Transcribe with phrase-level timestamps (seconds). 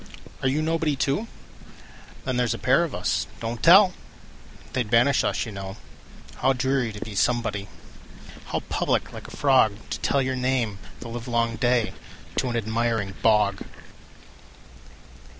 [0.41, 1.27] Are you nobody, too?
[2.25, 3.93] Then there 's a pair of us—don't tell!
[4.73, 5.77] They 'd banish us, you know.
[6.37, 7.67] How dreary to be somebody!
[8.45, 11.93] How public, like a frogTo tell your name the livelong dayTo
[12.49, 13.61] an admiring bog!